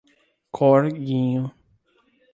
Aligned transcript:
Corguinho 0.55 1.45